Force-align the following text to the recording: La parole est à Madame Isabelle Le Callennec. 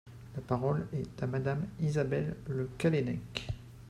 La 0.33 0.41
parole 0.41 0.87
est 0.93 1.21
à 1.21 1.27
Madame 1.27 1.63
Isabelle 1.79 2.35
Le 2.49 2.71
Callennec. 2.79 3.49